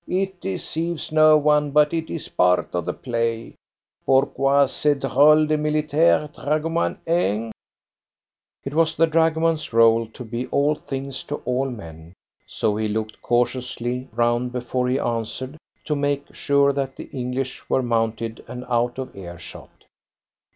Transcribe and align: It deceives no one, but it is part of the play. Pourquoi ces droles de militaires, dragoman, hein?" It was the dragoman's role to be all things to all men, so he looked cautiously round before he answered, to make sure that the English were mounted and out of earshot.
It 0.09 0.41
deceives 0.41 1.11
no 1.11 1.37
one, 1.37 1.69
but 1.69 1.93
it 1.93 2.09
is 2.09 2.27
part 2.27 2.73
of 2.73 2.85
the 2.85 2.93
play. 2.93 3.53
Pourquoi 4.03 4.65
ces 4.65 4.95
droles 4.95 5.47
de 5.47 5.57
militaires, 5.59 6.27
dragoman, 6.33 6.97
hein?" 7.05 7.51
It 8.63 8.73
was 8.73 8.95
the 8.95 9.05
dragoman's 9.05 9.71
role 9.71 10.07
to 10.07 10.23
be 10.25 10.47
all 10.47 10.73
things 10.73 11.21
to 11.25 11.35
all 11.45 11.69
men, 11.69 12.13
so 12.47 12.77
he 12.77 12.87
looked 12.87 13.21
cautiously 13.21 14.09
round 14.11 14.51
before 14.51 14.89
he 14.89 14.97
answered, 14.97 15.55
to 15.85 15.95
make 15.95 16.33
sure 16.33 16.73
that 16.73 16.95
the 16.95 17.07
English 17.11 17.69
were 17.69 17.83
mounted 17.83 18.43
and 18.47 18.65
out 18.67 18.97
of 18.97 19.15
earshot. 19.15 19.85